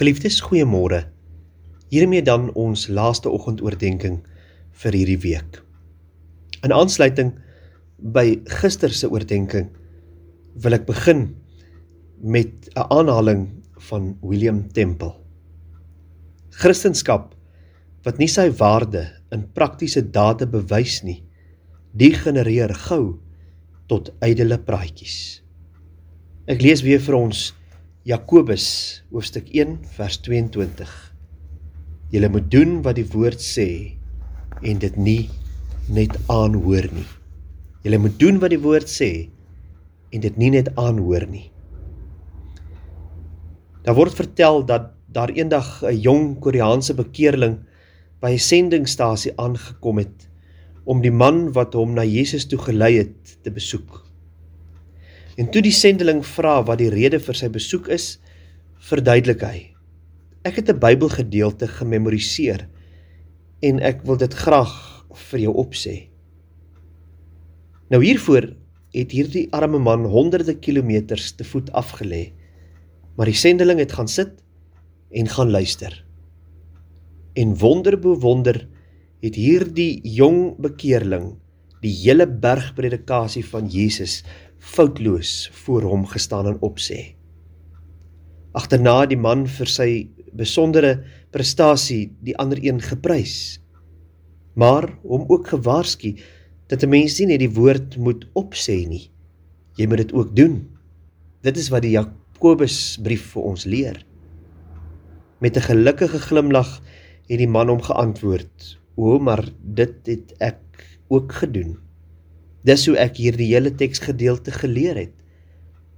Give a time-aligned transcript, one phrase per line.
[0.00, 1.02] Geliefdes, goeiemôre.
[1.92, 4.22] Hiermee dan ons laaste oggendoordenkings
[4.80, 5.58] vir hierdie week.
[6.64, 7.34] In aansluiting
[8.14, 9.66] by gister se oordeenking
[10.64, 11.36] wil ek begin
[12.16, 13.44] met 'n aanhaling
[13.90, 15.12] van William Temple.
[16.48, 17.28] Christendom
[18.02, 21.22] wat nie sy waarde in praktiese dade bewys nie,
[21.92, 23.20] degenereer gou
[23.86, 25.42] tot ydelle praatjies.
[26.48, 27.52] Ek lees weer vir ons
[28.00, 30.92] Jakobus hoofstuk 1 vers 22.
[32.08, 33.66] Julle moet doen wat die woord sê
[34.64, 35.28] en dit nie
[35.92, 37.04] net aanhoor nie.
[37.84, 39.28] Julle moet doen wat die woord sê
[40.16, 41.50] en dit nie net aanhoor nie.
[43.84, 47.60] Daar word vertel dat daar eendag 'n een jong Koreaanse bekeerling
[48.24, 50.28] by 'n sendingstasie aangekom het
[50.84, 54.09] om die man wat hom na Jesus toe gelei het te besoek.
[55.38, 58.18] En toe die sendeling vra wat die rede vir sy besoek is,
[58.90, 59.58] verduidelik hy:
[60.44, 62.66] Ek het 'n Bybelgedeelte gememoriseer
[63.62, 66.08] en ek wil dit graag vir jou opsê.
[67.90, 68.56] Nou hiervoor
[68.94, 72.32] het hierdie arme man honderde kilometers te voet afgelê,
[73.16, 74.32] maar die sendeling het gaan sit
[75.10, 76.04] en gaan luister.
[77.34, 78.68] En wonder bo wonder
[79.20, 81.36] het hierdie jong bekeerling
[81.80, 84.22] die hele bergpredikasie van Jesus
[84.60, 87.16] foutloos voor hom gestaan en opsê.
[88.52, 89.90] Agterna die man vir sy
[90.36, 91.00] besondere
[91.34, 93.60] prestasie die ander een geprys.
[94.54, 96.16] Maar hom ook gewaarsku
[96.68, 99.10] dat 'n mens nie net die woord moet opsê nie.
[99.76, 100.68] Jy moet dit ook doen.
[101.42, 104.04] Dit is wat die Jakobusbrief vir ons leer.
[105.40, 106.80] Met 'n gelukkige glimlag
[107.28, 111.89] het die man hom geantwoord: "O, maar dit het ek ook gedoen."
[112.66, 115.14] Dis hoe ek hierdie hele teksgedeelte geleer het.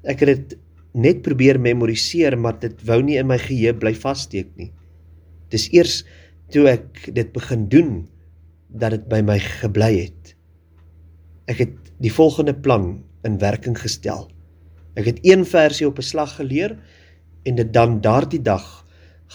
[0.07, 0.59] Ek het dit
[0.95, 4.71] net probeer memoriseer, maar dit wou nie in my geheue bly vassteek nie.
[5.51, 6.03] Dis eers
[6.53, 7.93] toe ek dit begin doen
[8.69, 10.35] dat dit by my gebly het.
[11.51, 14.29] Ek het die volgende plan in werking gestel.
[14.99, 16.77] Ek het een versie op 'n slag geleer
[17.45, 18.85] en dit dan daardie dag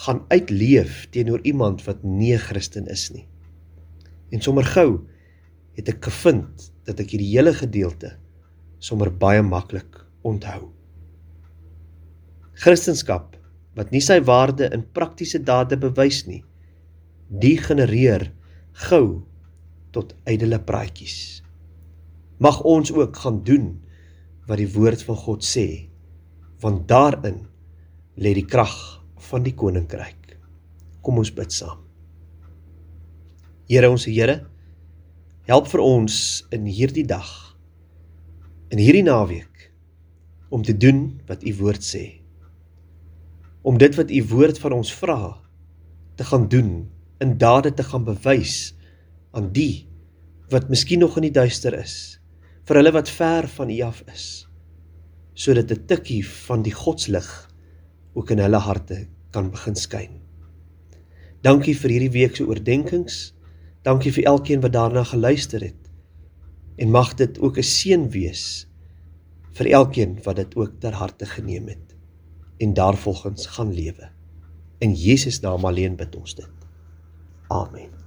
[0.06, 3.26] gaan uitleef teenoor iemand wat nie 'n Christen is nie.
[4.30, 5.00] En sommer gou
[5.78, 8.16] het ek gevind dat ek hierdie hele gedeelte
[8.82, 10.68] sommer baie maklik onthou.
[12.58, 13.30] Christendom
[13.78, 16.42] wat nie sy waarde in praktiese dade bewys nie,
[17.30, 18.24] die genereer
[18.88, 19.22] gou
[19.94, 21.44] tot ydelle praatjies.
[22.42, 23.68] Mag ons ook gaan doen
[24.50, 25.86] wat die woord van God sê,
[26.62, 27.44] want daarin
[28.18, 28.74] lê die krag
[29.30, 30.34] van die koninkryk.
[31.06, 31.84] Kom ons bid saam.
[33.70, 34.40] Here ons Here,
[35.48, 36.14] Help vir ons
[36.52, 37.28] in hierdie dag
[38.68, 39.70] in hierdie naweek
[40.52, 42.02] om te doen wat u woord sê.
[43.64, 45.38] Om dit wat u woord van ons vra
[46.20, 46.72] te gaan doen,
[47.24, 48.74] in dade te gaan bewys
[49.32, 49.88] aan die
[50.52, 52.18] wat miskien nog in die duister is,
[52.68, 54.26] vir hulle wat ver van u af is,
[55.32, 57.28] sodat 'n tikkie van die godslig
[58.14, 60.20] ook in hulle harte kan begin skyn.
[61.42, 63.32] Dankie vir hierdie week se oordeenkings.
[63.88, 65.86] Dankie vir elkeen wat daarna geluister het.
[66.76, 68.68] En mag dit ook 'n seën wees
[69.56, 71.96] vir elkeen wat dit ook ter harte geneem het
[72.58, 74.10] en daarvolgens gaan lewe.
[74.78, 76.50] In Jesus naam alleen bid ons dit.
[77.48, 77.97] Amen.